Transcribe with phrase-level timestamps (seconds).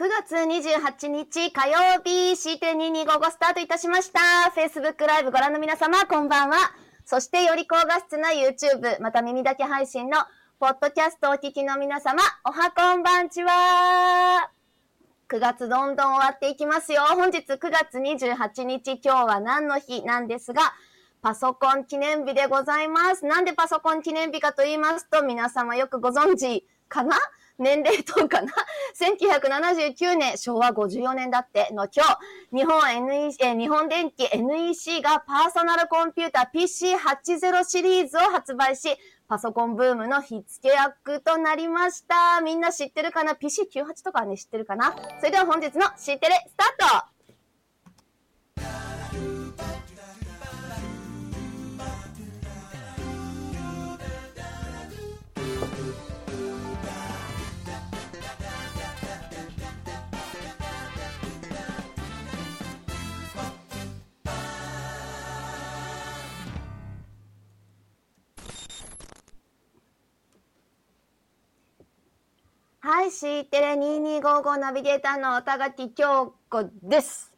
[0.00, 4.20] 9月28日火曜日 C.225 スタートいたしました。
[4.56, 6.56] Facebook ライブご覧の皆様、こんばんは。
[7.04, 10.16] そしてより高画質な YouTube、また耳だけ配信の
[10.58, 14.50] ポッドキャストをお聞きの皆様、おはこんばんちは。
[15.28, 17.02] 9月どんどん終わっていきますよ。
[17.02, 20.62] 本日9月28日、今日は何の日なんですが、
[21.20, 23.26] パソコン記念日でございます。
[23.26, 27.18] なんでパソコン記念日かと言いますと、皆様よくご存知かな？
[27.60, 28.52] 年齢等かな
[28.98, 32.04] ?1979 年、昭和54年だっての今
[32.50, 38.96] 日、日本 NEC、え日本電機 NEC がパーソナルコンピューター PC80 シリーズを発売し、
[39.28, 42.40] パソコンブームの火付け役となりました。
[42.40, 44.94] みんな知ってるかな ?PC98 とかね、知ってるかな？
[45.20, 47.09] それでは本日の C テレスタート
[72.92, 77.32] はい、C テレ2255ナビゲーターの田垣京子です。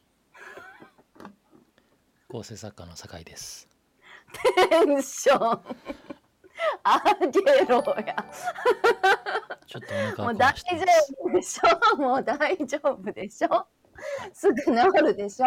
[2.27, 3.69] 構成作家の酒井です。
[4.65, 5.61] テンション
[7.21, 8.25] 上げろや。
[9.67, 10.63] ちょっともう大丈
[11.21, 11.97] 夫でしょ？
[11.97, 13.67] もう大丈夫でしょ？
[14.33, 14.71] すぐ治
[15.03, 15.45] るでしょ？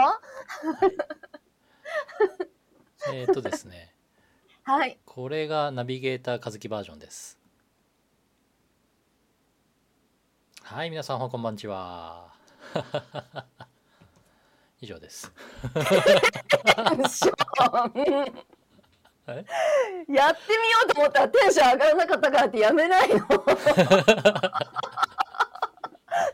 [3.12, 3.92] えっとですね。
[4.62, 5.00] はい。
[5.04, 7.40] これがナビゲーター和樹バージョンです。
[10.68, 12.26] はい、皆さん、こんばんちは。
[14.82, 15.32] 以上です。
[15.70, 15.74] やっ
[17.84, 18.24] てみよ
[20.84, 23.14] うと思ったらテンション上がらなかったからってやめないの。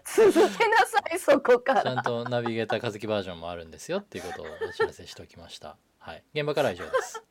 [0.07, 0.49] 続けな
[0.87, 1.83] さいそこから。
[1.83, 5.77] ちゃんとナビゲーター和樹バージョンもあるんですよっていうことをお知らせしておきました。
[5.99, 7.23] はい、現場からは以上です。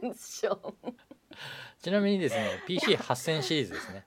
[0.00, 0.74] テンション。
[1.84, 4.06] ちなみにですね PC8000 シリーズですね。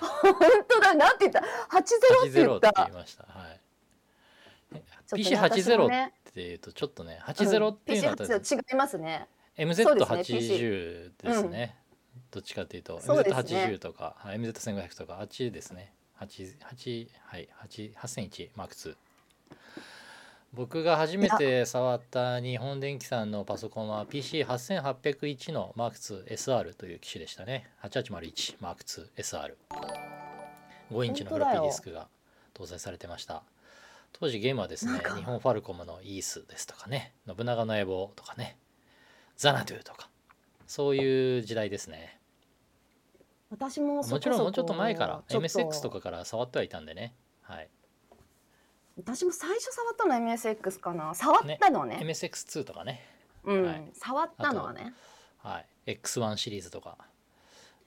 [0.00, 0.34] 本
[0.68, 3.22] 当だなんて言った？80って言って言いました。
[3.22, 3.60] はい。
[5.12, 9.28] PC80 っていうとちょっとね80っていうのは、うん、PC80 違いますね。
[9.56, 11.76] MZ80 ですね、
[12.16, 15.92] うん、どっちかっていうと MZ80 とか、ね、MZ1500 とか8ですね。
[16.20, 18.96] 8 8はい8 8001 M2
[20.54, 27.68] 僕が初めて触った日本電機さんのパソコンは PC8801 の M2SR という機種でしたね。
[27.82, 32.06] 8801 M2SR5 インチのフロッピーディスクが
[32.54, 33.42] 搭載されてました。
[34.12, 38.56] 当時ゲームはですね日本ファルコムのイースですとかね信長の野望とかね
[39.36, 40.08] ザナドゥとか
[40.68, 42.20] そういう時代ですね。
[43.50, 47.12] 私ももちろんもうちょっと前から MSX とかから触ってはいたんでね。
[47.42, 47.68] はい
[48.96, 51.14] 私も最初触ったの MSX かな。
[51.14, 51.96] 触ったのね。
[51.96, 53.04] ね MSX2 とかね。
[53.44, 54.94] うん、はい、触ったのはね。
[55.38, 55.96] はい。
[55.98, 56.96] X1 シリーズとか。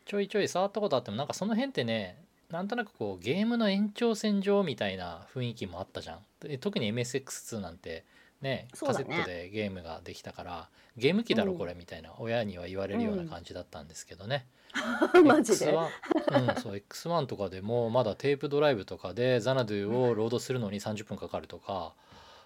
[0.05, 2.17] ちょいちょい触ったことあってもなんかその辺ってね
[2.49, 6.19] なんとなくこうゲームの延長線上みたいな雰囲気もあったじゃん。
[6.59, 8.05] 特に MSX2 なんて
[8.41, 14.45] ねカセットでゲームができたから、ゲーム機だろこれみたいな、親には言われるような感じだったんですけどね、
[15.25, 15.71] マジで。
[15.71, 21.93] X1、うん、そう X1 とかでもまだテープドライブとかでザナドゥをロードするのに30分かかるとか、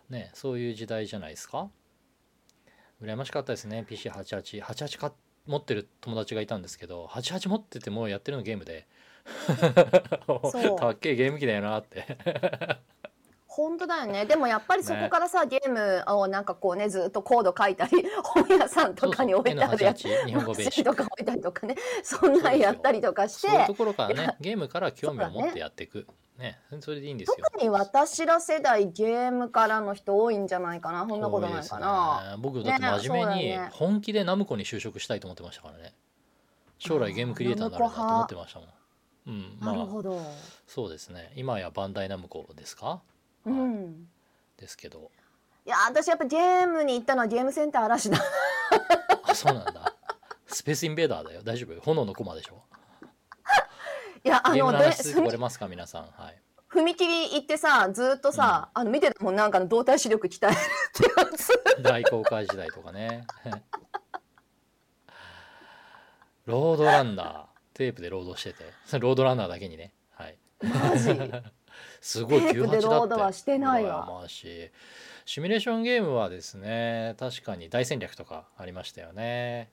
[0.09, 1.69] ね、そういう時代じゃないですか？
[3.01, 5.13] 羨ましかったですね PC8888 か
[5.47, 8.87] 持ってる友達がいたんですけど88持っててもやってるのゲームで。
[10.77, 12.17] た っけえゲーム機だよなって
[13.53, 14.25] 本当だよね。
[14.25, 17.91] でもやっぱりそこからさ、ね、ゲームをなんかこうねずっとコード書いたり
[18.23, 26.07] 本屋さんとかに置いてあるやつ日本語ベーシとか置いたりとかねそんなんやったりとかしてそういうところからねゲームから興味を持ってやっていく
[26.37, 35.93] ねそれでいいんですよ特に私ら世代ゲームからの人多いんじゃないかなそんなことないかな、ね、僕だって真面目に本気でナムコに就職したいと思ってましたからね
[36.77, 38.69] 将来ゲームクリエイターになるなと思ってましたもん
[39.27, 40.19] うん、まあ、なるほど
[40.67, 43.01] そうですね今やバンダイナムコですか
[43.45, 44.07] うん、
[44.57, 45.11] ですけど。
[45.65, 48.17] いや私やっぱゲームに行ったのはゲームセンター嵐だ。
[49.23, 49.95] あそうなんだ。
[50.47, 51.41] スペースインベーダーだよ。
[51.43, 51.79] 大丈夫？
[51.81, 52.63] 炎の駒でしょ？
[54.23, 55.67] いやあのでこれますか？
[55.67, 56.03] 皆さん。
[56.03, 56.41] はい。
[56.69, 57.05] 踏切
[57.35, 59.35] 行ってさずっとさ、うん、あの見てたもん。
[59.35, 60.57] なんかの動体視力鍛えるっ
[60.93, 61.83] てやつ。
[61.83, 63.25] 大航海時代とかね。
[66.45, 67.45] ロードランナー。
[67.73, 68.63] テープでロードしてて。
[68.99, 69.93] ロードランナーだけにね。
[70.11, 70.37] はい。
[70.61, 71.09] マジ？
[71.99, 72.81] すごい98だって。
[72.81, 74.19] ロードはしてないわ。
[74.21, 74.71] まし
[75.25, 79.69] シミュレーションゲームはですね確かに大戦略とかありましたよね。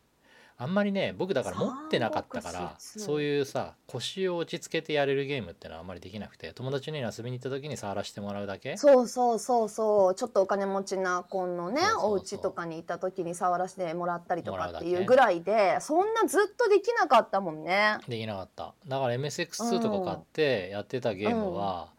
[0.61, 8.77] あんまりね僕だから持ってなかったからそういうさ腰を落ち着けてやれるゲームってのはあんまりできなくて友達に遊びに行った時に触らせてもらうだけ？
[8.77, 10.15] そうそうそうそう。
[10.17, 12.11] ちょっとお金持ちな子のねそうそうそう。
[12.11, 17.99] お家とかに行った時に触らせてもらったりとかっていうぐらいでそんなずっとできなかったもんね。
[18.09, 18.75] できなかった。
[18.89, 21.93] だから MSX2 とか買ってやってたゲームは、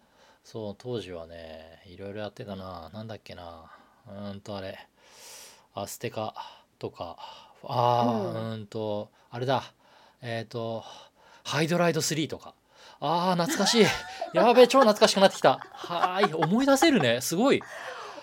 [0.52, 2.90] そう当時はねいろいろやってたな。
[2.92, 3.72] なんだっけな。
[4.08, 4.80] うーんとあれ。
[5.76, 6.34] アステカ
[6.80, 7.18] とか。
[7.64, 9.62] あー、ううんーんとあれだ。
[10.24, 10.84] えっ、と
[11.44, 12.56] ハイドライド3とか。
[13.00, 13.86] あー懐かしい。
[14.34, 15.60] やべえ超懐かしくなってきた。
[15.72, 17.22] はーい思い出せるね。
[17.22, 17.62] すごい。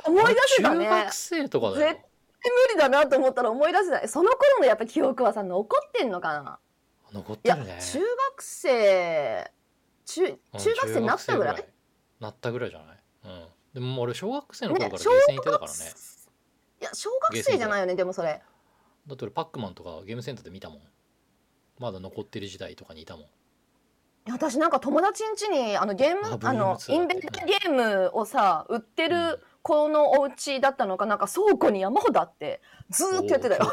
[0.05, 0.85] 思い出せたね。
[0.85, 1.93] 中学生とかだよ。
[1.93, 4.09] 絶対無理だなと思ったら思い出せない。
[4.09, 6.59] その頃のやっぱ記憶はさ残ってんのかな。
[7.13, 7.79] 残ってるね。
[7.81, 9.53] 中学生
[10.07, 11.76] 中うん中学生になったぐらい
[12.21, 12.99] なったぐらいじゃない？
[13.25, 13.47] うん。
[13.75, 15.79] でも俺小学生の頃ねからゲーセン行ってたからね。
[16.81, 18.41] いや小学生じゃないよねでもそれ。
[19.07, 20.81] だって俺パックマンとかゲームセンターで見たもん。
[21.79, 23.27] まだ残ってる時代とかにいたもん。
[24.29, 32.61] 私なんか友達ん家にあのゲームああの VM2 インベントゲームをさ売ってる子のお家だったのかなんか倉庫に山ほどあって
[32.91, 33.73] ずーっとやってたよ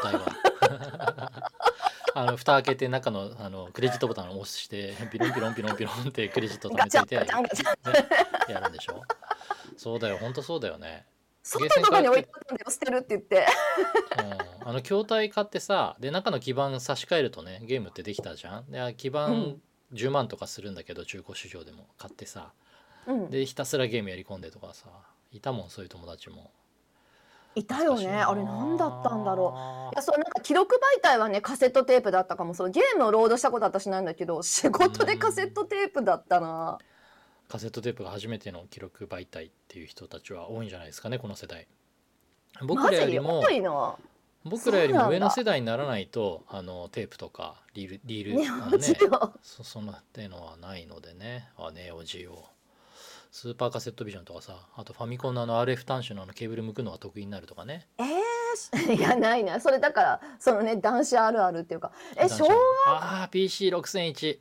[2.16, 7.26] あの蓋開けて中のあのクレジットボタンを押してピロンピロンピロンピロンってクレジット貯めていてね
[8.48, 9.02] やるんでしょ？
[9.76, 11.06] そうだよ本当そうだよね。
[11.42, 13.46] 外とかに置いてあよ捨てるって言って。
[14.62, 18.70] うん、あの筐体買ってさで中の基板差し替えるとねゲームってできたじゃん？
[18.70, 19.62] で基板うん。
[19.92, 22.52] 10万とかするんだけど中古市場でも買ってさ。
[23.06, 23.30] うん。
[23.30, 24.88] でひたすらゲームやり込んでとかさ。
[25.30, 26.50] いたもんそういう友達も
[27.54, 28.08] いたよね。
[28.08, 29.94] あれ何だったんだろう。
[29.94, 36.78] いやそうなんか記録媒体はねカセットテープだったかもそうゲームをロードしたことは私ないんだけど仕事でカセットテープだったな
[37.48, 41.66] カセットテープが初めての記録媒体っていう人たちは多いんじゃないですかねこの世代。
[42.62, 43.44] 僕マらよりも
[44.44, 48.34] 僕らよりも上の世代にならないとあのテープとかリールリー
[48.70, 51.48] ル、ねそ そんなってのはないのでね。
[51.56, 52.44] あネオジオ
[53.34, 57.88] スーパーカセットビジョンとかさあとファミコンのあの RF 端子のあのケーブル向くのが得意になるとかね。
[57.98, 59.58] えー、いやないな。
[59.58, 61.90] それだからそのね男子あるあるっていうか。
[62.16, 62.46] え昭
[62.86, 62.92] 和？
[62.92, 64.38] ああ PC6001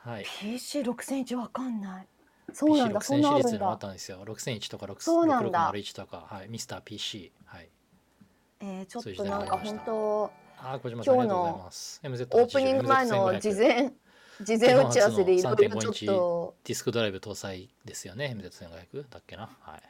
[0.00, 0.24] はい。
[0.24, 2.06] PC6001 わかんない。
[2.52, 4.22] そうなんだそん PC6000 なあるんシリーズのあっだたんですよ。
[4.26, 5.72] 6001とかそうなんだ。
[5.72, 6.26] 6601とか。
[6.28, 6.48] はい。
[6.50, 7.70] ミスター PC はい。
[8.60, 12.00] えー、ちょっとなんか本当ああ小島さんありがとうございます。
[12.04, 13.94] MZ80 オープニング前の事前
[14.42, 16.54] 事前打ち合わせでいろいろちょっ3.5と。
[16.64, 19.48] ディスクドライブ搭載ですよね MZ1500 だっけな？
[19.60, 19.82] はい。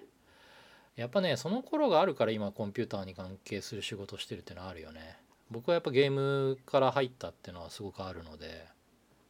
[1.00, 5.16] やっぱねその頃があるから今コンピューターに関係する仕事をしてるっていうのはあるよね。
[5.50, 8.66] 僕はやっぱゲームから入ったっていうのはすごくあるので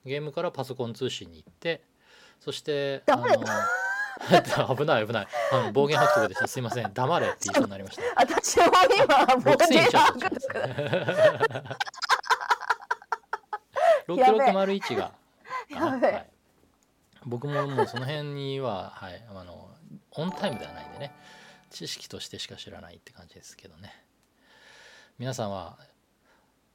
[0.04, 1.82] ゲームからパソコン通信に行って
[2.40, 3.26] そしてあの
[4.76, 5.28] 危ない危ない。
[5.52, 6.48] あの暴言吐くとこでした。
[6.48, 6.92] すいません。
[6.92, 8.02] 黙れって言いそうになりました。
[8.16, 8.64] 私も
[9.04, 10.12] 今ボ6000ケいっちゃった。
[10.12, 11.76] 吐くとか
[14.08, 15.12] 6601が。
[15.70, 16.12] やべえ。
[16.12, 16.30] はい、
[17.26, 19.70] 僕ももうその辺には、はい、あの
[20.12, 21.14] オンタイムではないんでね。
[21.70, 23.92] 知識としてしか知らないって感じですけどね。
[25.18, 25.78] 皆さんは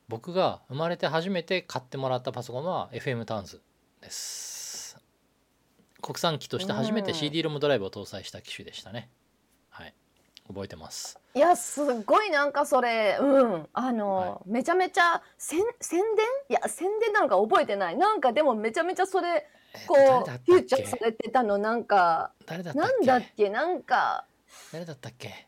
[0.07, 3.61] 僕が生まれて初めて買ってもらったパソコンは FM タウンズ
[4.01, 4.97] です。
[6.01, 7.17] 国産機として初めてうん。
[7.17, 8.99] CD ロムドライブを搭載した機種でしたね。
[8.99, 9.09] はい
[10.47, 11.19] 覚えてます。
[11.35, 13.17] いやすごいなんかそれ。
[13.19, 13.67] うん。
[13.73, 16.25] あの、めちゃめちゃ宣宣伝？
[16.49, 17.97] いや宣伝なのか覚えてない。
[17.97, 19.47] なんかでもめちゃめちゃそれ
[19.87, 23.05] こうフューチャけーされてたのなんか誰だったっけ？
[23.05, 23.49] なんだっけ？
[23.49, 24.25] なんか。
[24.71, 25.47] 誰だったっけ？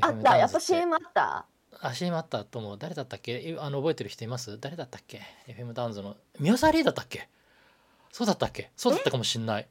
[0.00, 0.36] あった。
[0.36, 1.46] やっぱ CM あった。
[1.80, 2.78] あ CM あったと思う。
[2.78, 3.32] 誰だったっけ？
[3.32, 4.58] えあの覚えてる人います？
[4.58, 6.16] 誰だったっけ？FM タウンズの。
[6.40, 7.28] 宮沢りえだったっけ？
[8.10, 8.70] そうだったっけ？
[8.76, 9.68] そうだったかもしんない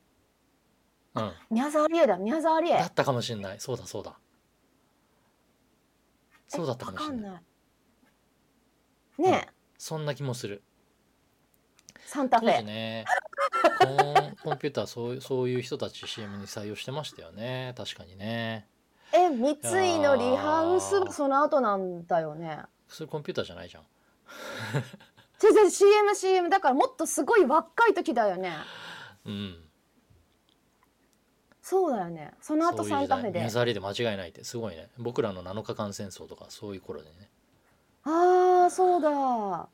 [1.15, 1.33] うん。
[1.49, 2.77] 宮沢りえだ宮沢りえ。
[2.77, 3.59] だったかもしんない。
[3.59, 4.17] そうだそうだ。
[6.47, 7.39] そうだったかもしんな
[9.17, 9.21] い。
[9.21, 10.63] ねえ、そんな気もする。
[11.93, 12.57] 当サンタフェ。
[12.57, 13.05] 時ね。
[13.79, 17.73] コン コンピューターそうそういう人たち CM に採用してましたよね。
[17.77, 18.67] 確かにね。
[19.13, 22.63] え三井のリハウスその後なんだよね。
[22.87, 23.85] それコンピューターじゃないじゃん。
[25.39, 28.53] 全然 CMCM だからもっとすごい若い時だよね。
[29.25, 29.70] うん
[31.61, 32.31] そうだよね。
[32.41, 33.39] その後サンタフェで。
[33.39, 34.89] 宮沢りえで間違いないってすごいね。
[34.97, 37.29] 僕らの7日間戦争とかそういう頃でね。
[38.03, 39.69] ああそうだ。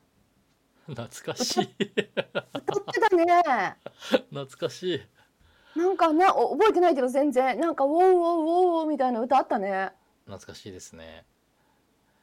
[0.86, 1.62] 懐かしい。
[1.62, 3.76] 歌ってたね。
[4.30, 5.78] 懐かしい。
[5.78, 7.58] なんかなお覚えてないけど全然。
[7.58, 9.92] なんかウォーウォーウォーウォーみたいな歌あったね。
[10.26, 11.24] 懐かしいですね。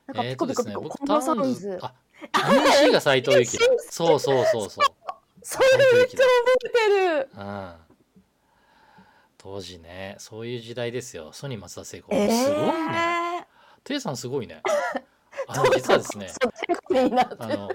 [0.06, 1.94] なんかピコピコピコ、コ僕タウンンボサウンズズあ
[2.34, 3.46] MC が斎藤由
[3.90, 4.86] そうそうそうそう。
[5.42, 6.28] それめっちゃ覚
[6.66, 7.30] えてる。
[7.36, 7.85] うん
[9.46, 11.30] 当時ねそういう時代ですよ。
[11.32, 12.08] ソニー松田聖子。
[12.12, 12.68] えすごいね。
[13.44, 13.46] ー、
[13.84, 14.64] テイさんすごいね。
[15.48, 16.30] あの実はですね
[17.38, 17.70] あの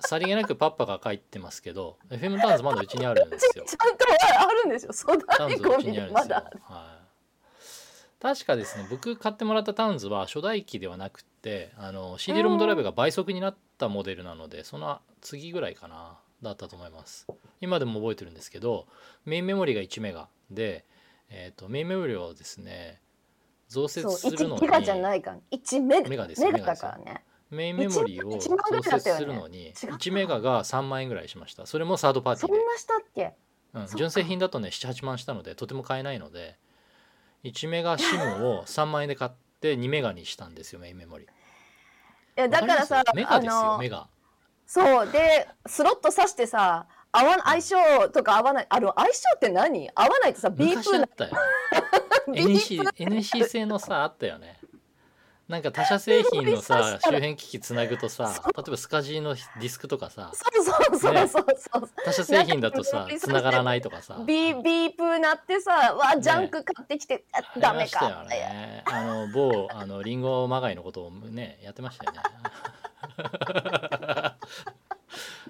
[0.00, 3.66] さりげなくパッパが書いてますけど FM ターンズまだうちにあるんですよ。
[3.68, 4.06] ちゃんと
[4.38, 4.92] あるんですよ。
[4.94, 6.52] 粗大タウンズうちゴミにあるんですよ、まだ。
[6.62, 17.26] はい、確かですね僕買ってもらったタウンズは初代機ではなくってあの CD ロムドライブが倍速になったモデルなのでその次ぐらいかなだったと思います。
[17.60, 18.86] 今でも覚えてるんですけど
[19.26, 20.84] メインメモリが1メガで、
[21.28, 23.00] えー、とメインメモリをですね
[23.68, 26.08] 増設するの1ギガじゃにないから1メガ。
[26.08, 27.24] メガですよメガだからね。
[27.50, 29.86] メインメモリを1万ぐら増設するのに違った。
[29.88, 31.66] 1メガが3万円ぐらいしました。
[31.66, 32.56] それもサードパーティーで。
[32.56, 33.34] そんなしたっけ？
[33.74, 36.56] うん、純正品だとね78万したのでとても買えないので
[37.44, 41.26] 1メガ SIM を3万円で買って2メガにしたんですよメインメモリい
[42.34, 44.08] やだからさメガですよのメガ。
[44.66, 47.76] そうでスロット挿してさ合わ相性
[48.10, 49.90] とか合わないあの相性って何？
[49.94, 51.30] 合わないとさビープな昔あったよ。
[52.32, 54.58] ビープ NEC, NEC 製のさあったよね。
[55.48, 64.22] なんか他社製品のさ 周辺機器つなぐとさ例えば SCSI のディスクとかさそうそうそうそうそう、他社製品だとさつながらないとかさ。
[64.26, 72.20] ビービープなってさわジャンク買ってきて、あダメか、ねあの某あのリンゴまがいのことをねやってましたよね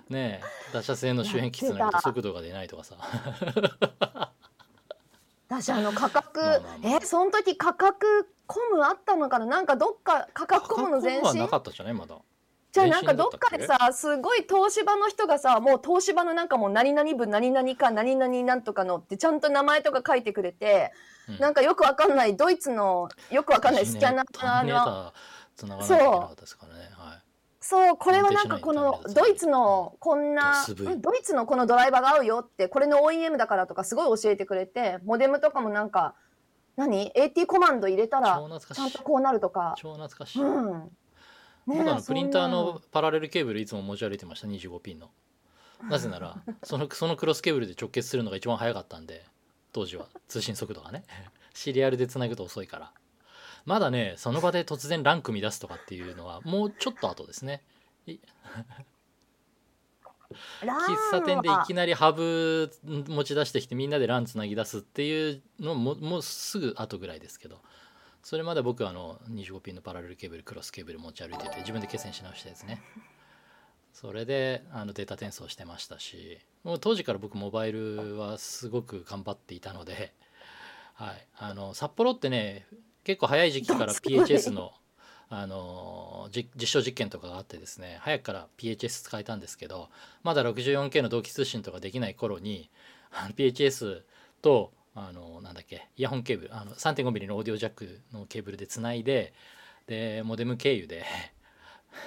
[0.08, 2.96] ねえ他社製の周辺機器つなぐと速度が出ないとかさ。
[5.48, 6.96] 私あの価格、まあまあまあ。
[7.02, 9.46] えその時価格コムあったのかな？
[9.46, 11.26] なんかどっか価格コムの前身？
[11.26, 11.94] はなかったじゃない？
[11.94, 12.16] まだ。
[12.70, 20.92] じゃあなんかどっかでさすごい東芝の人がさもう東芝のなんかもう何々部何々か何々なんとかのってちゃんと名前とか書いてくれて、
[21.28, 21.38] うん。
[21.38, 25.12] なんかよくわかんないドイツのよくわかんないスキャナターの。
[25.12, 25.12] ー
[25.56, 25.66] つ
[27.70, 30.64] そうこれはなんかこのドイツのこんな
[31.00, 36.14] ドイツのこのドライバーが合うよってこれの OEM だからとかすごい教えてくれてモデムとかもなんか
[36.76, 39.74] 何？AT コマンド入れた超らちゃんとこうなるとか。
[39.76, 40.90] 超懐かしい、うん。
[41.66, 45.10] ねえ僕プリンターのパラレルケーブルいつも持ち歩いてました25ピンの。
[45.90, 49.26] なぜなら そのそのクロスケーブルで直結するのが一番早かったんで
[49.74, 50.06] 当時は。
[50.26, 51.04] 通信速度がね。
[51.52, 52.92] シリアルでつなぐと遅いから
[53.64, 57.62] まだねその場で突然ラン組み出すとかっていうのはもうちょっと後ですね。
[60.60, 67.60] 喫茶店でいきななりハブ持ち出してきてみんなでランつなぎ出すっていうのももうすぐ後ぐらいですけど。
[68.22, 72.82] それまで僕はあの25ピンのパラレルケーブルクロスケーブル持ち歩いてて自分で決戦し直したやつね。
[73.92, 80.12] それであのデータ転送してましたしもう当時から僕モバイルはすごく頑張っていたので、
[80.94, 82.66] はい、あの札幌ってね
[83.08, 84.72] 結構早い時期から PHS の
[85.30, 89.88] あのじ実証実験とかがあってですね早くから PHS 使えたんですけど
[90.22, 92.70] まだ 64K の同期通信とかできない頃に
[93.34, 94.02] PHS
[94.42, 99.32] とあのなんだっけイヤホンケーブルあの 3.5mm のオーディオジャックのケーブルでつないで
[99.86, 101.06] でモデム経由で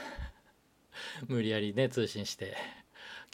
[1.27, 2.55] 無理やりね通信して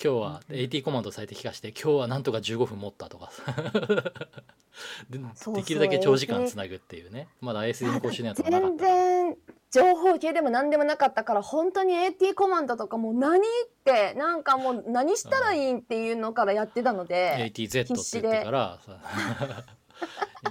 [0.04, 3.32] 今日は AT コマンド最適化して今日はなんとか15分持ったとか。
[5.10, 5.18] で
[5.56, 7.28] できるだけ長時間つなぐっていうね。
[7.42, 9.38] まだ ISD の更新のやつもなかっ全た然
[9.72, 13.42] 情報系でも何でもなかったから本当に AT コマンドとかもう何っ
[13.84, 19.00] てなんかもう何したらいいっていうのからやってたので ATZ って言ってからさ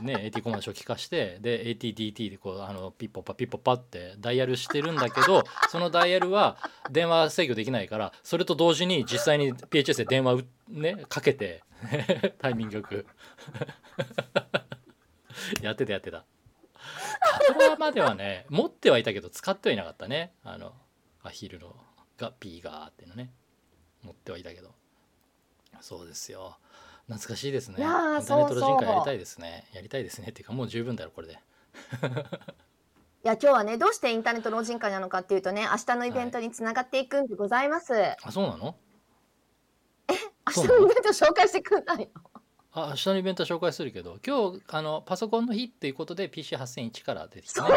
[0.03, 6.59] ね AT コマンド初期化してで ATDT でこうあのピッポッパピッポッパってダイヤルしてるんだけどそのダイヤルは
[6.91, 11.63] 電話制御できないからそれと同時に実際に PHS で電話ねかけて
[12.39, 13.07] タイミングよく。
[15.61, 16.25] やってたやってた。
[17.21, 20.33] カトラまではね持ってはいたけど使ってはいなかったね。
[20.43, 20.73] あの
[21.23, 21.77] アヒルの
[22.17, 23.31] が P がーっていうのね。
[24.03, 24.75] 持ってはいたけど。
[25.81, 26.59] そうですよ。
[27.09, 27.77] 懐かしいですね。
[27.79, 29.65] いやーインターネットの人会やりたいですね。
[29.73, 30.29] やりたいですね。
[30.29, 31.35] っていうかもう十分だよこれで。
[33.25, 38.77] いや今日はねどうしてインターネット老人会なのかっていうとね明日のイベントにつながっていくんでございます、あそうなの？
[40.57, 42.07] 明日のイベント紹介してくんないの？
[42.73, 47.69] あ明日のイベント紹介するけど今日あのパソコンの日っていうことで PC8001 から出てきてね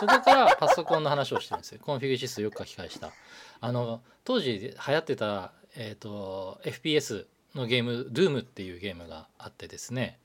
[0.00, 1.80] そこからパソコンの話をしてるんですよ。
[1.80, 3.12] CONFIG.SYS よく書き換えした。
[3.60, 10.18] あの当時流行ってた、えー、と FPS のゲーム Doom っていうゲームがあってですね。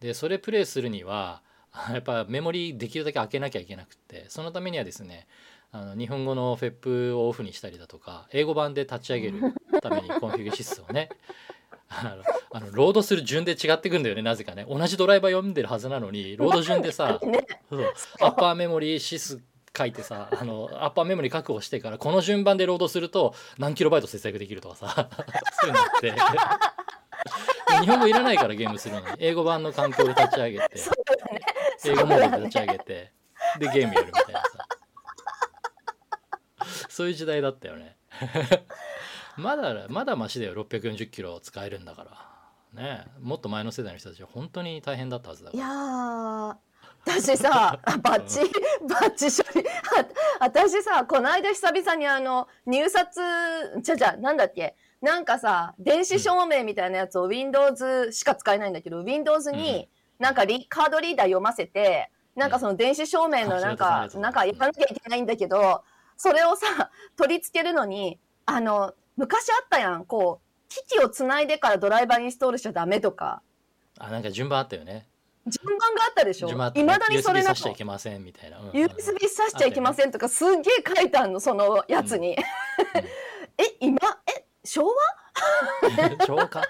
[0.00, 1.42] でそれプレイするには
[1.90, 5.26] やっぱメモリできるだけ開けなきゃいけなくってそのためにはですね
[5.70, 11.08] あの日本語の FEP をオフにしたりだとか英語版で立ち上げるために CONFIG.SYS をね
[11.88, 12.22] あの
[12.52, 14.66] あのロードする順で違ってくんだよねなぜかね。
[14.68, 17.46] 同じドライバー読んでるはずなのにロード順でさ ね。
[18.20, 19.40] アッパーメモリ指数
[19.76, 25.08] 書いてさあのアッパーメモリ確保してからこの順番でロードすると何キロバイト節約できるとかさ
[25.60, 26.12] そういうのって。
[26.12, 26.16] で
[27.80, 29.06] 日本語いらないからゲームするのに。
[29.18, 30.68] 英語版の環境で立ち上げて
[31.86, 33.12] 英語モードで立ち上げて
[33.58, 34.48] でゲームやるみたいなさ。
[36.88, 37.96] そういう時代だったよね。
[39.38, 40.54] まだまだマシだよ。
[40.64, 42.82] 640キロ使えるんだから。
[42.82, 43.06] ね。
[43.20, 46.56] もっと前の世代の人たちは本当に大変だったはずだかいらやー
[47.04, 48.40] 私さバッチ
[48.88, 49.66] バッチ処理。
[50.40, 53.20] あ私さこの間久々にあの入札
[53.82, 54.76] じゃじゃなんだっけ？
[55.00, 65.82] なんかさ電子証明みたいなやつを Windows しか使えないんだけど Windows になんかリカードリーダー読ませてなんかその電子証明のなんか、うんなんかやらなきゃいけないんだけど
[66.16, 70.04] それをさ取り付けるのにあの昔あったやん。
[70.04, 73.42] こう機器をつないでからドライバーインストールしちゃダメとか。
[73.98, 75.06] あなんか順番あったよね
[75.46, 76.48] 順番があったでしょ？
[76.48, 78.66] いね、まだにそれ USB なのさしちゃいけませんみたいな、うん。
[78.66, 82.36] うん USB さしちゃいけませんとかすっげえ書いてあんのそのやつに、
[83.58, 83.98] え今？
[84.36, 84.94] え昭和？
[86.26, 86.62] 昭和かっ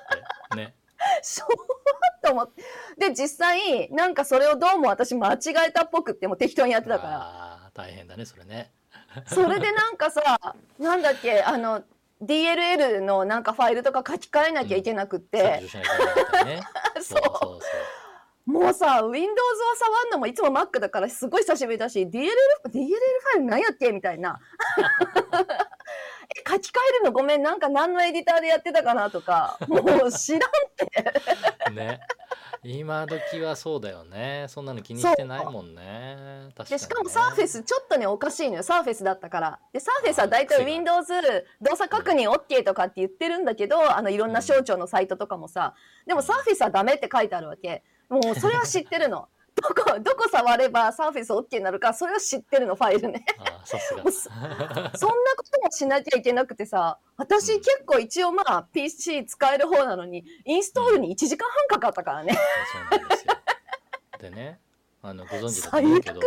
[0.51, 0.57] て。
[0.57, 0.75] ね。
[1.23, 2.63] 昭和と思って。
[3.09, 5.39] で実際なんかそれをどうも私間違
[5.69, 7.71] えたっぽくってもう適当にやってたから。
[7.75, 8.71] 大変だねそれね。
[9.27, 10.39] それでなんかさ
[10.79, 11.83] なんだっけあの
[12.23, 15.61] DLL のなんかファイルとか書き換えなきゃいけなくって。
[15.61, 16.63] 削除、しなきゃいけなかったね
[16.95, 17.03] そう。
[17.03, 17.61] そうそう
[18.45, 23.93] もうさ Windows を触るのもいつも Mac だからすごい久しぶりだし DLL, DLL ファイル何やっけ？
[23.93, 24.41] みたいな。
[26.35, 27.43] え書き換えるのごめん。
[27.43, 29.59] なんか何のエディターでやってたかなとか。
[29.69, 30.49] もう知らんそ
[31.71, 32.01] うね。
[32.65, 34.47] 今時はそうだよね。
[34.49, 36.53] そんなの気にしてないもんね。
[36.57, 38.63] 確かに、ね、でしかもサーフェスちょっとねおかしいのよ。
[38.63, 39.61] サーフェスだったから。
[39.73, 41.13] でサーフェスは大体 Windows
[41.61, 45.75] 動作確認 OK とかって言ってるんだけどあのいろんな省庁のサイトとかもさ。
[46.07, 49.29] でもサーフェスはダメって書いてあるわけもうそれは知ってるの。
[49.55, 53.25] どこどこ触ればサーフェス OK になるかそれは知ってるのファイルね。
[53.65, 54.13] そそんな
[55.37, 62.35] こともしなきゃいけなくてさ私結構一応まあ PC 使える方なのにインストールに1時間半かかったからね。
[62.91, 63.35] そうなんですよ。
[64.21, 64.59] でね
[65.03, 66.21] あのご存知だと思うけど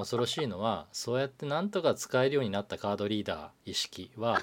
[0.00, 4.40] 恐ろしいのはそうやってなんとか使えるようになったカードリーダー意識は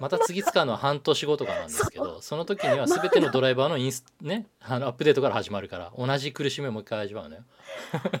[0.00, 7.42] また次使うのは半年後とかなんですけどその時には全てのドライバーのインス、ね、あのアップデートから始まるから同じ苦しみをもう一回味わうのよ。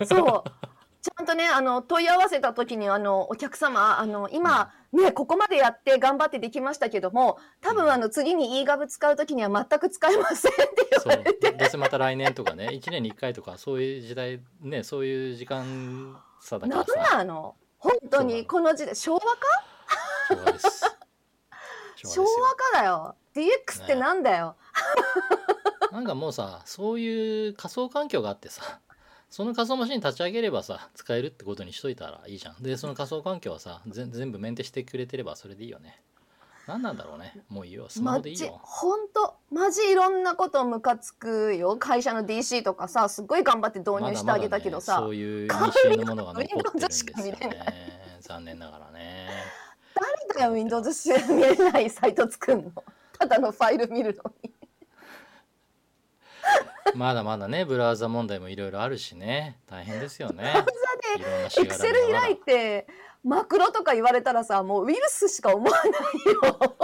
[0.06, 0.50] そう。
[1.02, 11.52] ちゃんとね、あの、問い合わせた時に、あの、お客様、あの、今、ね、ここまでやって頑張ってできましたけども、多分、あの、次に eGov 使う時には全く使えませんってそう言われて。
[11.52, 17.54] どうせまた来年とかね1年に1回とかそういう時代ねそういう時間差だかなんらさなの？
[17.78, 19.26] 本当に、この時代、昭和か？
[20.28, 20.84] 昭和です。
[21.96, 23.16] 昭昭和かだよ。
[23.34, 24.56] DX ってなんだよ？
[25.92, 28.80] なんかもうさそういう仮想環境があってさ
[29.28, 32.62] その仮想マシン立ち上げればさ使えるってことにしといたらいいじゃん。
[32.62, 36.02] でその仮想環境はさぜ全部メンテしてくれてればそれでいいよね
[36.66, 37.34] 何なんだろうね。
[37.48, 37.86] もういいよ。
[37.88, 38.60] スマホでいいよ。
[38.62, 41.76] ほんと、マジいろんなことムカつくよ。
[41.76, 47.66] 会社の DC とかさ、すっごい頑張って導入してあげたけどさ、まね、そういう認のものが残ってるんですよね。
[48.20, 49.28] 残念ながらね。
[49.94, 52.84] 誰だよ、Windows し見えないサイト作るの？
[53.18, 54.52] ただのファイル見るのに。
[56.94, 59.58] まだまだねブラウザ問題もいろいろあるしね。
[59.66, 60.36] 大変ですよね。
[60.36, 62.86] ブラウザいろんなしエクセル開いて
[63.24, 65.82] マクロとか言われたらさもうウイルスしか思わない
[66.32, 66.58] よ。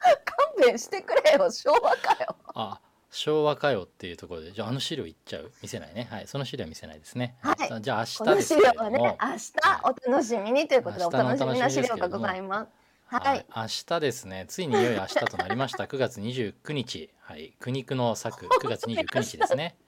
[0.00, 1.50] 勘弁してくれよ。
[1.50, 2.36] 昭和かよ。
[2.54, 4.52] あ昭和かよっていうところで。
[4.52, 5.50] じゃああの資料いっちゃう？
[5.62, 6.08] 見せないね。
[6.10, 7.36] はいその資料は見せないですね。
[7.42, 7.82] はい。
[7.82, 8.90] じゃあ明日ですけれども。
[8.90, 9.52] ね明日
[9.84, 12.68] お楽しみにということでお楽しみな資料がございます。
[13.06, 13.38] ははい。
[13.38, 14.44] い、明日ですね。
[14.48, 15.84] ついにいよいよ明日となりました。
[15.88, 17.10] 9月29日。
[17.22, 17.54] はい。
[17.58, 18.46] 苦肉の策。
[18.46, 19.78] 9月29日ですね。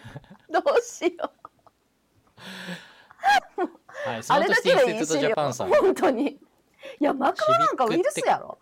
[0.50, 1.41] どうしよう
[4.04, 6.38] はいそあれだけでいい資ティテュートジャ料パンさん本当に。
[7.00, 8.58] いやマクロなんかウイルスやろ。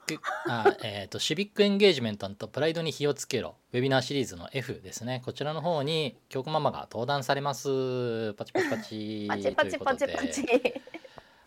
[0.47, 3.57] あえー、とシビックエンゲージメントとプライドに火をつけろ。
[3.73, 5.23] ウェビナーシリーズの F ですね。
[5.25, 8.35] こちらの方に京子ママが登壇されます。
[8.35, 9.27] パチパチパチ。
[9.29, 10.83] パチパチパチパチ。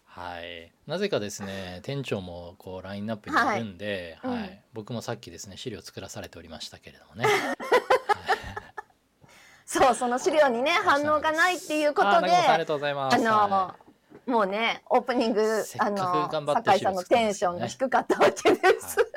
[0.05, 0.71] はい。
[0.87, 4.61] なぜかですね店長もこうラインナップにいるんで、はい。
[4.73, 7.25] 僕もさっきですね資料作らされておりましたけれどもね。
[9.65, 13.15] そうその資料にね反応がないっていうことでありがとうございます。
[13.15, 13.75] あの、は
[14.25, 15.41] もうねオープニング
[15.79, 18.99] あの酒井さんのテンションが低かったわけです。
[18.99, 19.07] はい。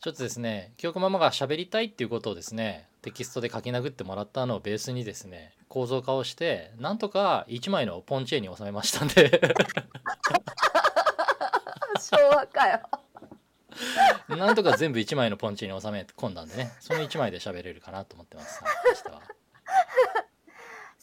[0.00, 9.40] ちょっとですね京子ママが喋りたいっていうことをですねテキストで書き殴ってもらったのをベースにですね構造化をしてなんとか1枚のポンチェーに収めましたんで。
[12.00, 12.80] 昭和かよ。
[14.28, 18.74] なんとか全部1枚のポンチに収め込んだんでねその1枚で喋れるかなと思ってます、はい。
[18.86, 19.22] 明日は、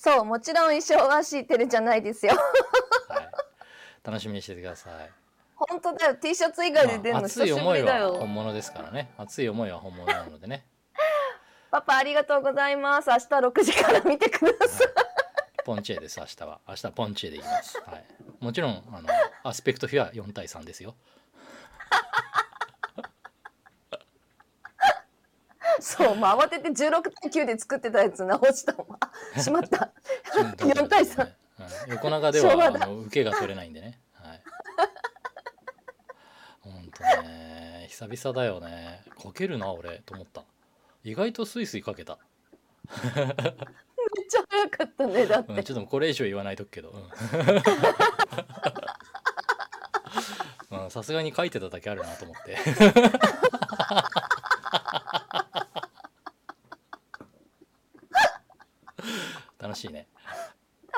[0.01, 2.31] そうもちろん衣装は敷いてるじゃないですよ。
[3.09, 3.29] はい、
[4.01, 5.09] 楽しみにしててください。
[5.55, 6.15] 本当だよ。
[6.15, 8.13] T シャツ以外で出るまあの久しぶ熱い思いりだよ。
[8.13, 9.11] は本物ですからね。
[9.17, 10.65] 熱い思いは本物なのでね。
[11.69, 13.09] パパありがとうございます。
[13.09, 14.87] 明日6時から見てください。
[15.65, 16.61] ポンチェです明日は。
[16.65, 18.05] 明日はポンチェでいきます、はい、
[18.39, 19.09] もちろんあの
[19.43, 20.95] アスペクトフィは4対3ですよ
[25.81, 28.85] そう、もう慌てて16対9で作ってたやつ直したわ。
[29.35, 29.91] あしまった。
[30.57, 31.25] 4対3。
[31.25, 31.33] うん
[31.89, 33.99] 横長ではあの受けが取れないんでね。
[34.13, 34.41] はい。
[36.61, 39.01] ほんとね久々だよね。
[39.21, 40.45] かけるな俺と思った。
[41.03, 42.17] 意外とスイスイかけた。
[43.05, 43.27] めっ
[44.29, 45.53] ちゃ早かったね、だって。
[45.53, 46.93] うんちょっとこれ以上言わないとくけど。
[50.89, 52.57] さすがに書いてただけあるなと思って
[59.59, 60.07] 楽しいね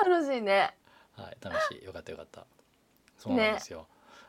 [0.04, 0.76] 楽しいね。
[1.16, 2.46] はい楽しいよかったよかった。
[3.18, 3.86] そうなんですよ、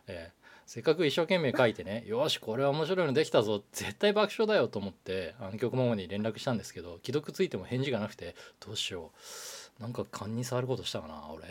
[0.07, 3.63] えーせっかく一生懸命書いてねよしこれは面白いのできたぞ。
[3.73, 8.33] 絶対爆笑だよと思ってあの曲ママに連絡したんですけど既読ついても返事がなくて
[8.65, 9.11] どうしよ
[9.79, 9.81] う。
[9.81, 11.43] なんか勘に触ることしたかな俺。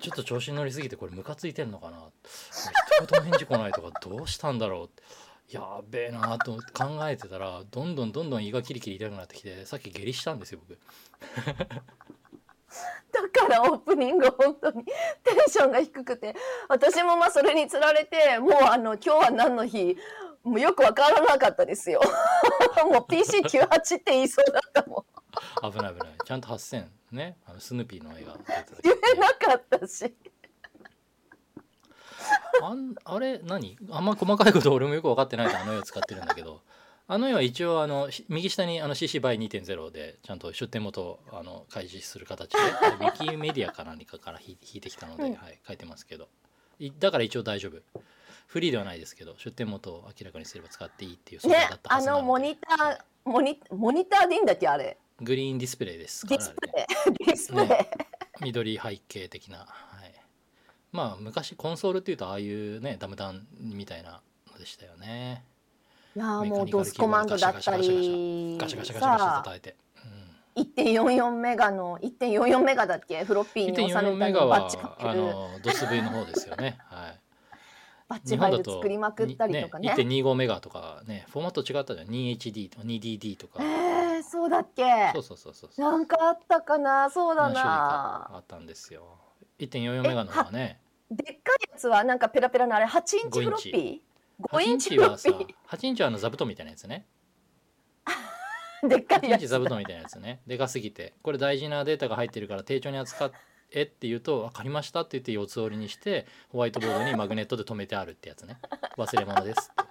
[0.00, 1.98] ちょっと調子に乗りすぎてこれムカついてんのかな。
[2.24, 4.90] 一言も返事来ないとかどうしたんだろう。
[5.54, 10.78] やっべえなと考えてたらどんどんどんどん胃がキリキリ痛くなってきてさっき下痢したんですよ僕
[13.12, 14.92] だからオープニング本当にテ
[15.46, 16.34] ンションが低くて
[16.68, 19.96] 私もまあそれにつられてもうあの今日は何の日？
[20.42, 22.00] もうよくわからなかったですよ。
[22.90, 25.04] もう PC98 って言いそうだったも
[25.68, 25.70] ん。
[25.70, 26.14] 危ない危ない。
[26.24, 27.36] ちゃんと8000ね。
[27.46, 30.14] あのスヌーピーの絵が出てた言えなかったし。
[32.62, 33.76] あんあれ何？
[33.90, 36.62] あんま細かいこと俺もよく分かってないからあの絵を使ってるんだけど
[37.12, 46.28] あの絵は一応あのし右下にあの CC by 2.0でちゃんと出典元をあの開示する形で ウィキメディアか何かから引いてきたので、うんはい、書いてますけど。
[46.78, 47.82] いだから一応大丈夫。
[48.46, 52.22] フリーではないですけど出典元を明らかにすれば使っていいっていう素材ねだったはあずなので。
[52.22, 54.96] のモニターモニモニターでいいんだっけあれ？
[55.20, 57.26] グリーンディスプレイですからディスプレイ。
[57.26, 57.90] ディスプレイ、ね。
[58.40, 60.14] 緑背景的な、はい、
[60.92, 65.44] まあ昔コンソールっていうとああいうねダムダンみたいなのでしたよね。
[65.48, 65.49] い
[66.20, 68.56] やーもうドスコマンドだったり。
[68.58, 69.76] ガシャガシャガシャガシャ叩いて、
[70.56, 77.18] 1.44メガの1.44メガだっけフロッピうん、ーに収1.44めたメガはあるのドス V の方ですよねはい
[78.08, 84.82] バッチファイル作りまくったりとかねに1.25メガとかねフォーマット違ったじゃん 2HD とか 2DD とかえー、そうだっけ
[85.14, 89.04] そうそうそうそうなんかあったかなそうだなあったんですよ
[89.60, 94.09] 1.44メガの方はねでっかいやつはなんかペラペラのあれ8インチ5インチフロッピー
[94.40, 97.06] 5 8インチはさッピ8インチはあの座布団みたいなやつね。
[98.82, 100.40] ー でっかい8インチ座布団みたいなやつね。
[100.46, 101.14] でかすぎて。
[101.22, 103.30] これ大事なデータが入ってるから丁重に扱
[103.72, 108.58] えって言うと「分かりました」って言って四つ折りにしてホワイトボードにマグネットで留めてあるってやつね。
[108.96, 109.90] 忘れ物ですって。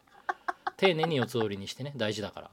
[0.77, 1.93] 丁寧に四つ折りにしてね。
[1.95, 2.51] 大事だから。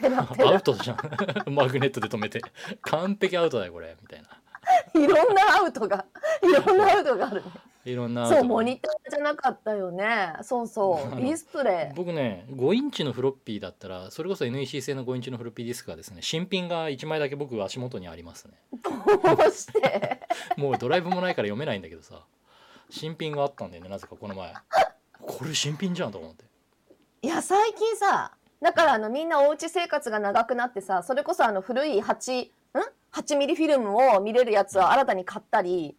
[0.38, 1.52] アウラトじゃん。
[1.52, 2.40] マグネットで留めて。
[2.82, 3.96] 完璧アウトだよこれ。
[4.00, 4.28] みたいな
[4.94, 6.04] いろんなアウトが
[6.42, 7.50] いろんなアウトがあるね。
[7.84, 10.34] いろんなそうモニターじゃなかったよね。
[10.42, 11.16] そうそう。
[11.16, 16.20] ディスプレイ僕ね5インチのフロッピーだったらそれこそ NEC 製の5インチのフロッピーディスクがですね。
[16.20, 18.54] 新品が1枚だけ僕足元にありますね。
[18.82, 18.90] ど
[19.48, 20.20] うして？
[20.56, 22.24] もうドライブもないから読めないんだけどさ。
[22.90, 24.52] 新品があったんだよねなぜかこの前。
[25.20, 26.44] これ新品じゃんと思って。
[27.22, 32.50] いや最近さだからあのみんなおうち生活が長くなってさそれこそあの古い8ん
[33.12, 35.96] 8ミリフィルムを見れるやつを新たに買ったり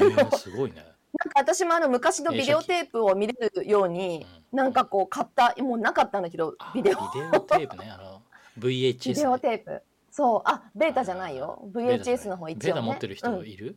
[0.00, 0.76] えー、すごいね。
[0.76, 6.98] なんか私もあの昔のビデオテープを見れるようになんかこう買ったもうなかったんだけどあビデオ。
[7.12, 7.90] ビデオテープね。
[7.90, 8.22] あの
[8.58, 9.82] VHS ビデオねテープ。
[10.10, 10.42] そう。
[10.44, 11.68] あベータじゃないよ。
[11.72, 12.58] VHS の方一応ね。
[12.66, 13.46] ベータ持ってる人うん。
[13.46, 13.76] いる、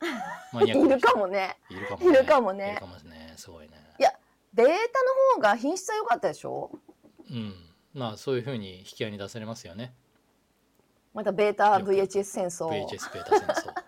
[0.52, 1.56] マニアックいるかもね。
[1.70, 1.96] いるか
[2.40, 2.70] もね。
[2.70, 3.34] いるかもね。
[3.36, 3.82] すごいね。
[4.54, 4.78] ベータの
[5.36, 6.70] 方が品質は良かったでしょ？
[7.30, 7.54] うん。
[7.94, 9.94] まあそういうふうに引き合いに出されますよね
[11.14, 12.68] またベータ VHS 戦争。
[12.68, 13.72] VHS ベータ戦争。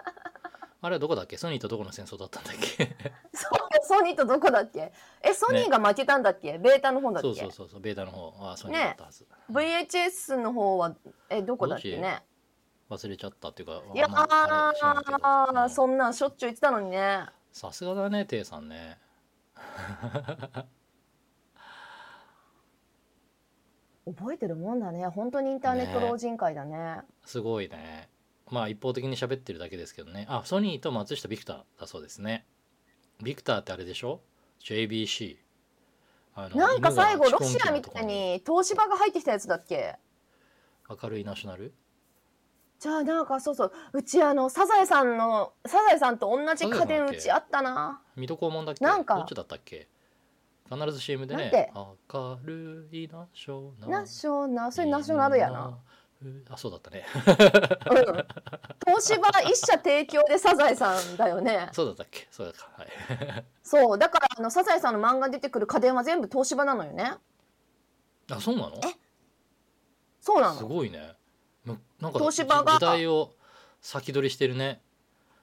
[0.83, 1.39] あれはどこだっけ？
[1.39, 2.95] ソニーとどこの戦争だったんだっけ？
[3.33, 3.49] ソ
[3.97, 4.93] ソニーとどこだっけ？
[5.23, 7.29] えソニーが負けたんだっけ、ベータの方だっけ？
[7.29, 7.81] そうそうそうそう。
[7.81, 10.95] ベータの方はソニーだったはず、VHS の方は
[11.31, 12.23] えどこだっけね？
[12.91, 14.73] 忘れちゃったっていうかいやあ
[15.65, 17.25] あそんなんしょっちゅう言ってたのにね。
[17.51, 18.99] さすがだねテイさんね
[24.07, 25.07] 覚えてるもんだね。
[25.07, 27.01] 本当にインターネット老人会だね。
[27.25, 28.09] すごいね。
[28.51, 30.27] まあ一方的に喋ってるだけですけどね。
[30.29, 32.47] あソニーと松下ビクターだそうですね。
[33.23, 34.21] ビクターってあれでしょ
[34.61, 35.37] ？JBC
[36.37, 39.97] なんか最後ロシアみたいに東芝が入ってきたやつだっけ？
[40.89, 41.73] 明るいナショナル？
[42.81, 43.73] じゃあなんかそうそう。
[43.95, 48.03] うちあのサザエさんのサザエさんと同じ家電うちあったな。
[48.17, 48.85] 水戸黄門だっけ？
[48.85, 49.15] なんか。
[49.15, 49.89] どっちだったっけ？
[50.71, 51.73] 必ず CM でねなんて？
[52.13, 55.79] 明るいナショナルナショナそれナショナルやな。
[56.49, 57.05] あそうだったね。
[57.15, 57.27] うん、
[58.87, 61.69] 東芝一社提供でサザエさんだよね。
[61.73, 62.27] そうだったっけ？
[62.31, 63.45] そうだかはい。
[63.63, 63.99] そう。
[63.99, 67.13] だからあのサザエさんの漫画に出てくる家電は全部東芝なのよね。
[68.31, 68.81] あそうなの？
[68.81, 68.97] す
[70.23, 70.67] そうなの。
[70.67, 71.13] ごいね。
[71.67, 73.35] むなんか東芝が時代を
[73.83, 74.81] 先取りしてるね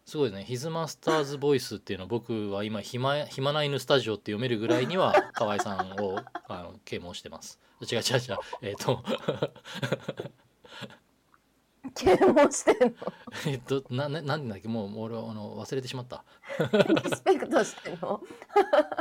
[0.05, 7.59] すごいね「ヒズマスターズボイス」っていうのを僕は今暇「暇な犬スタジオ」って読めるぐらいには 河合さんをあの啓蒙してます。
[7.81, 8.37] 違う違う違う。
[8.61, 9.03] えっ、と
[11.95, 12.95] 啓蒙してんの？
[13.47, 14.67] えっとなななんだっけ？
[14.67, 16.23] もう俺はあの忘れてしまった。
[16.59, 18.21] リスペクトしてんの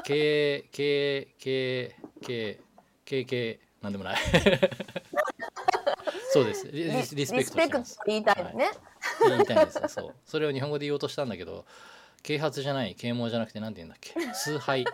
[0.05, 2.61] ？K K K K
[3.05, 4.19] K K なんでもない
[6.33, 6.71] そうです。
[6.71, 8.71] リリスリスペクトして言いたいのね、
[9.27, 9.89] 言いたいんですよ。
[9.89, 10.15] そう。
[10.25, 11.65] それを日本語で言おうとしたんだけど
[12.23, 14.15] 啓発じゃない啓蒙じゃなくてなんて言うんだっけ？
[14.35, 14.85] 崇拝。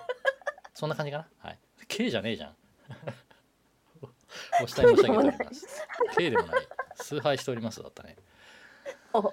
[0.75, 1.29] そんな感じかな？
[1.38, 1.59] はい。
[1.88, 2.57] K じゃねえじゃん。
[4.62, 5.66] お下に申し上げております。
[6.16, 6.68] K でもない。
[6.96, 8.16] 崇拝しておりますだったね。
[9.12, 9.20] お。
[9.22, 9.33] は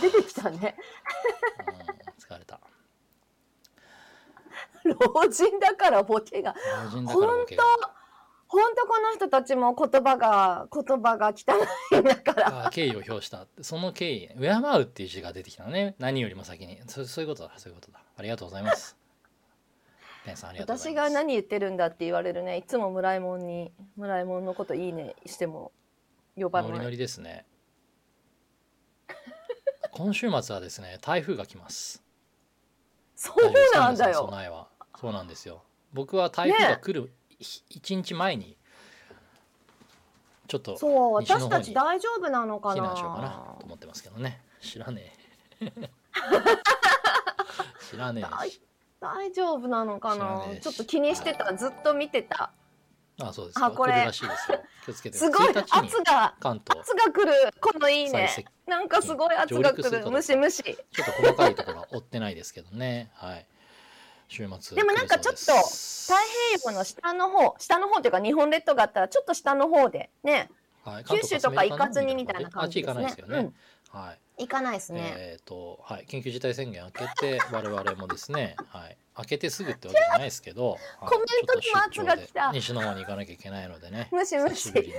[0.00, 0.76] 出てきたね。
[2.18, 2.60] 疲れた。
[4.84, 4.96] 老
[5.28, 6.54] 人だからボケが。
[6.84, 7.64] 老人だからボケが
[8.52, 11.54] 本当この人たちも言葉が言葉が汚
[11.98, 12.66] いだから。
[12.66, 13.46] あ敬意を表した。
[13.62, 15.94] その敬意敬うっていう字が出てきたのね。
[15.98, 16.78] 何よりも先に。
[16.86, 17.54] そそういうことだ。
[17.56, 18.02] そういうことだ。
[18.14, 18.98] ありがとうございます。
[20.58, 22.58] 私が何言ってるんだって言われるね。
[22.58, 25.72] いつも村井もんに村井もんのこといいねしても
[26.36, 26.70] 呼ばない。
[26.72, 27.46] ノリノリですね。
[29.92, 32.04] 今週末はですね台風が来ます。
[33.16, 34.26] そうなんだよ。
[34.26, 34.68] 備えは。
[35.00, 35.64] そうなんですよ。
[35.94, 38.56] 僕は台風が来る、ね一日前に
[40.48, 42.82] ちょっとそう私たち大丈夫なのかな？
[42.82, 44.40] 避難しようかなと思ってますけどね。
[44.60, 45.12] 知らね
[45.60, 45.72] え。
[47.90, 48.24] 知らねえ。
[49.00, 50.44] 大丈夫なのかな？
[50.60, 51.54] ちょっと気にしてた。
[51.54, 52.52] ずっと見てた。
[53.20, 53.64] あそうです。
[53.64, 54.10] あこれ。
[54.12, 56.60] すごい圧が圧
[56.94, 57.32] が来る。
[57.60, 58.28] このいいね。
[58.66, 60.10] なんかすごい圧が来る。
[60.10, 63.10] ムシムシちょっと細かいところは追ってないですけどね。
[63.14, 63.46] はい。
[64.32, 66.14] 週末でもなんかちょっと太
[66.64, 70.48] 平洋の下の方下の方というか日本列島があったらちょっと下の方でね。
[70.84, 71.04] はい。
[71.04, 73.04] 九州とか行かずにみたいな感じですね。
[73.04, 73.52] あっち行かないですよね、
[73.90, 74.44] はい。
[74.44, 76.06] 行かないですね、えっ、とはい。
[76.08, 78.96] 緊急事態宣言明けて 我々もですねはい。
[79.18, 80.80] 明けてすぐってわけじゃないですけどはい。
[81.06, 82.50] コメントにも圧が来た。
[82.52, 84.94] 西の方に行かなきゃいけないのでねムシムシ久しぶりに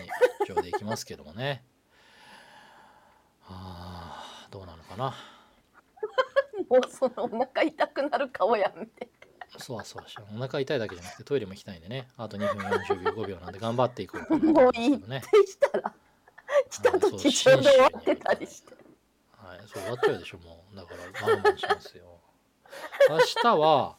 [0.47, 1.63] 出張で行きますけどもね。
[3.49, 5.15] あーどうなのかな。
[6.69, 9.09] もうそのお腹痛くなる顔やめて
[9.57, 12.07] そわそわしお腹痛いだけじゃなくてトイレも行きたいんでね。
[12.17, 14.25] あと2分40秒5秒なんで頑張っていこう。
[14.25, 15.21] かなと思もういますけどね
[15.71, 15.93] たら
[16.69, 18.73] 来た時ちょうど終わってたりして。
[19.31, 20.75] はい、そう終わっちゃうでしょもう。
[20.75, 22.19] だから我慢しますよ。
[23.09, 23.97] 明日は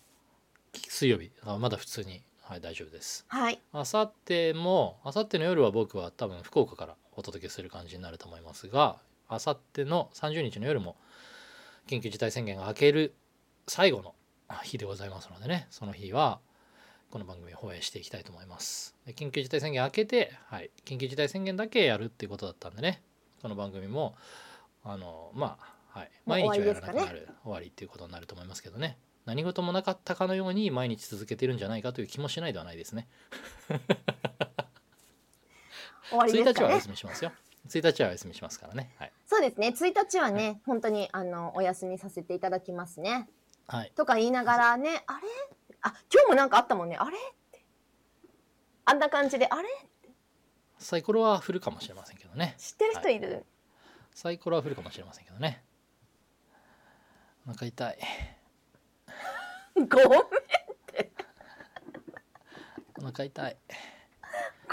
[0.89, 1.31] 水曜日。
[1.43, 2.25] あまだ普通に。
[2.43, 3.25] はい大丈夫です。
[3.29, 3.61] はい。
[3.73, 8.99] 明後日も明後日の夜は僕は多分福岡からお届けする感じになると思いますが
[9.31, 10.97] 明後日の30日の夜も
[11.87, 13.15] 緊急事態宣言が明ける
[13.67, 14.15] 最後の
[14.63, 16.41] 日でございますのでねその日は
[17.11, 18.95] この番組を放映していきたいと思います。
[19.07, 23.03] で緊急事態宣言明けて、はい、緊急事態宣言だけやるっていうことだったんでね
[23.41, 24.17] この番組も
[24.83, 25.59] あのま
[25.93, 28.99] あ、はい、毎日はやらなくなる終わりっていうことになると思いますけどね。
[29.27, 33.09] 何事もなかったかのように毎日続けてるんじゃないかという気もしないではないですね。
[36.11, 36.55] 終わり1ですかね。
[36.55, 37.33] 日はお休みしますよ。
[37.69, 38.91] 1日はお休みしますからね。
[38.99, 39.69] はい、そうですね。
[39.69, 43.29] 1日はね本当にあのお休みさせていただきますね
[43.67, 45.21] はい、とか言いながらねあれ？
[45.83, 46.97] あ今日もなんかあったもんね。
[46.97, 47.17] あれ？
[47.17, 47.65] って。
[48.85, 49.69] あんな感じであれ？
[50.79, 52.57] サイコロは振るかもしれませんけどね。
[52.59, 53.47] 知ってる人いる、
[54.13, 55.65] サイコロは振るかもしれませんけどね。
[57.49, 57.99] お腹痛い。
[59.75, 60.21] ごめん
[62.99, 63.57] お腹痛い。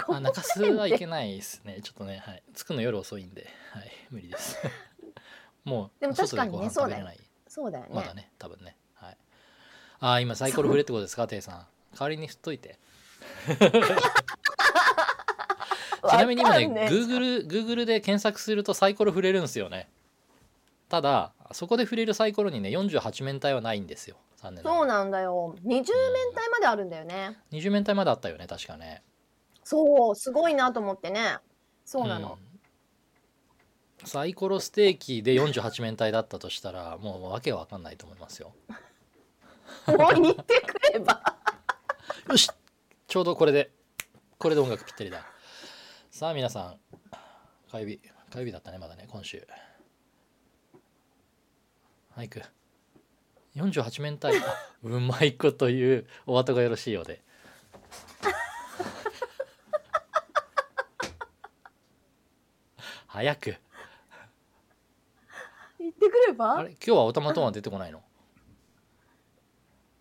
[0.08, 1.80] あ中洲はいけないですね。
[1.82, 2.42] ちょっとねはい。
[2.54, 3.90] 着くの夜遅いんではい。
[4.10, 4.58] 無理です。
[5.64, 7.20] もうでも確かにね外でご飯食べれない。
[7.46, 7.90] そうだよね。
[7.94, 8.76] まだね多分ね
[10.02, 11.54] はいあー今サイコロ振れってことですかテイさん。
[11.54, 12.78] 代わりに振っといて。
[16.10, 19.88] ちなみに今ねね Google, Google で検索するとサイコロ振れるんですよね。
[20.88, 24.16] ただそこで触れるサイコロにね48面体はないんですよ。
[24.36, 25.54] 残念そうなんだよ。
[25.64, 25.84] 20面
[26.34, 27.38] 体まであるんだよね。
[27.52, 29.04] 20面体まであったよね確かね。
[29.62, 31.38] そうすごいなと思ってね。
[31.84, 32.38] そうなの、
[34.00, 34.06] うん。
[34.08, 38.52] サイコロステーキで48面体だったとしたらもうわけわかんないと思いますよ
[39.86, 41.22] もう言ってくれば。
[42.28, 42.50] よし。
[43.06, 43.70] ちょうどこれで
[44.38, 45.24] これで音楽ぴったりだ。
[46.10, 46.76] さあ皆さん
[47.70, 49.46] 火曜日火曜日だったねまだね今週。
[52.14, 52.42] はい行く
[53.56, 54.36] 48面体。
[54.38, 54.40] あ
[54.82, 57.22] うまいこと言うお後がよろしいようで。
[63.06, 63.56] 早く。
[65.78, 66.70] 言ってくれあばれ？
[66.70, 68.02] 今日はオタマトーンは出てこないの？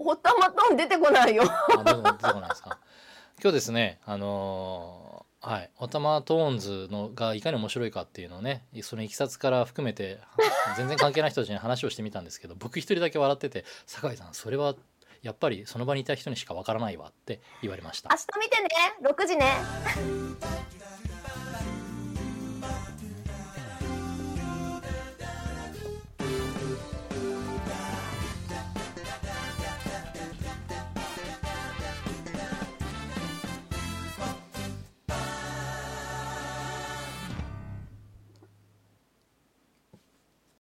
[0.04, 1.44] おたまトン出てこないよ。
[1.44, 2.78] あ出てこ出てこないですか？
[3.42, 5.12] 今日ですねあのー
[5.44, 10.20] はいオタマトーンズのがいかに面白いかっていうのをねそのいきさつから含めて
[10.78, 14.76] 全然関係ない人たちに話をしてみたんですけど僕一人だけ笑ってて「酒井さんそれは
[15.24, 18.70] やっぱりその場にいた人にしかわからないわ」って言われました明日見てね、
[19.02, 19.46] 6時ね。